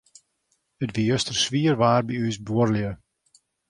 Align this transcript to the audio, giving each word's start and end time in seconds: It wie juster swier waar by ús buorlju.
It 0.83 0.93
wie 0.95 1.07
juster 1.11 1.35
swier 1.43 1.75
waar 1.81 2.03
by 2.07 2.15
ús 2.27 2.37
buorlju. 2.47 2.91